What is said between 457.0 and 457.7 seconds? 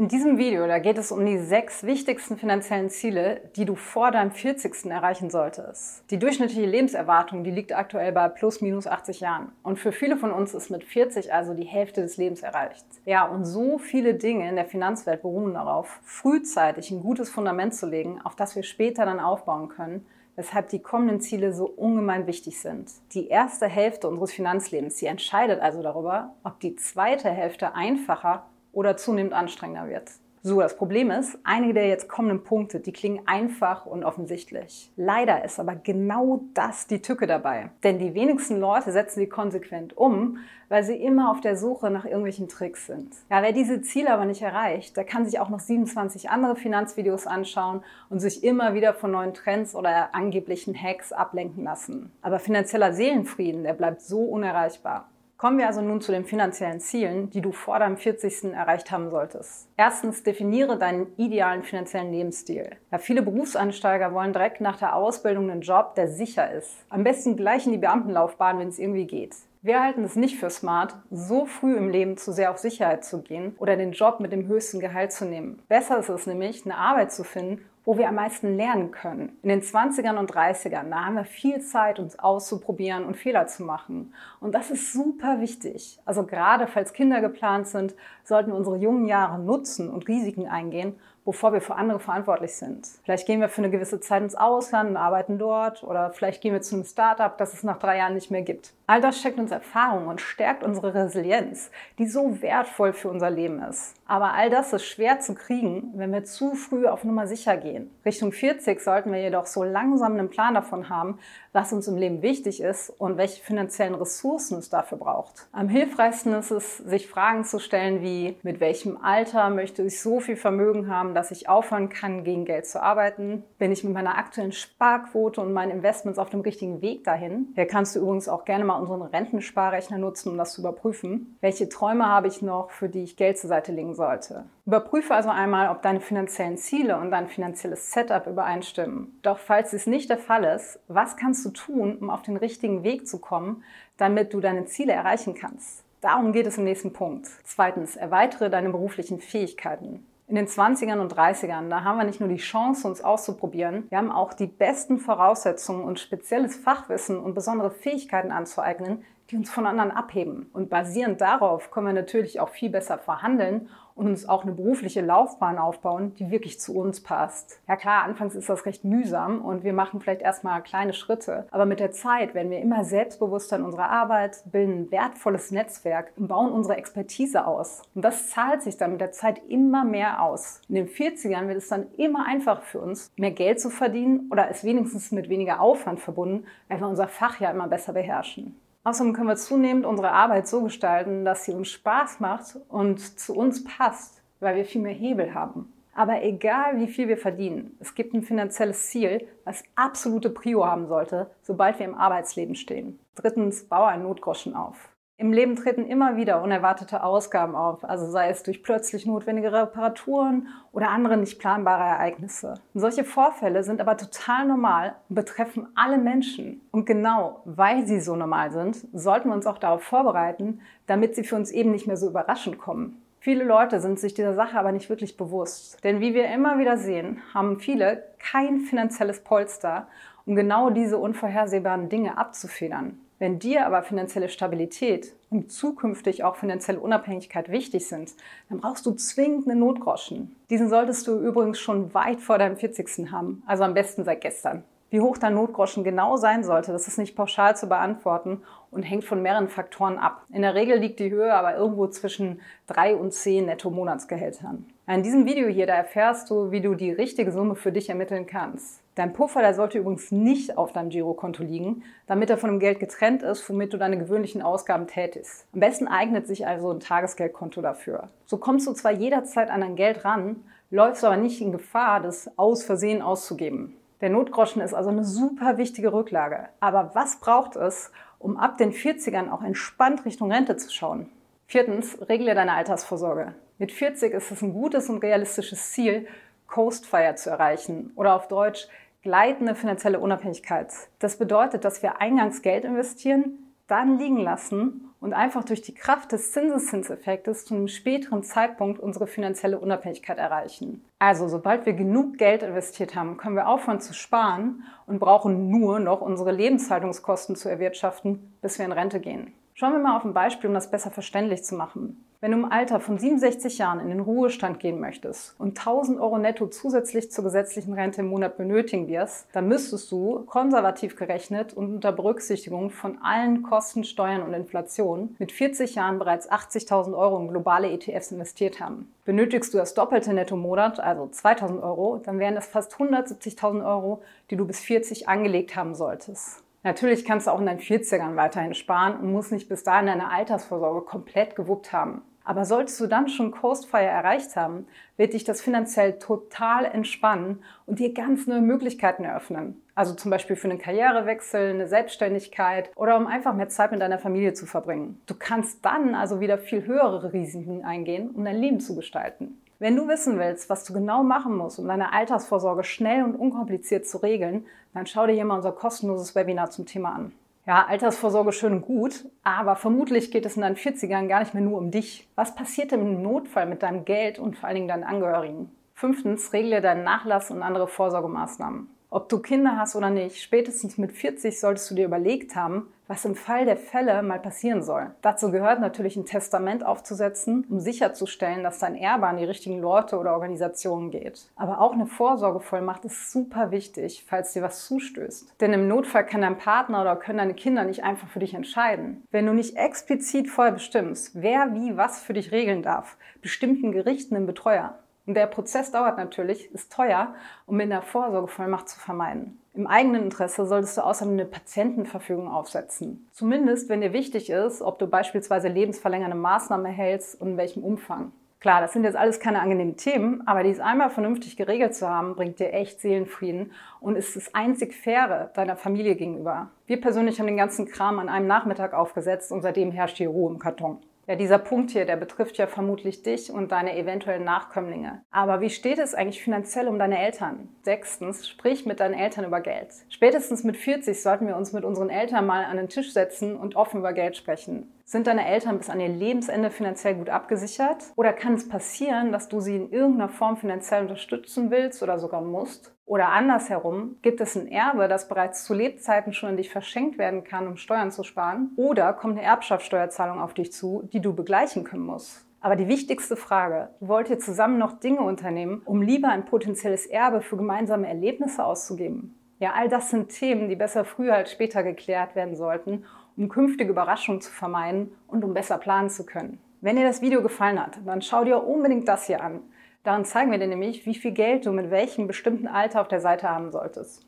kann, um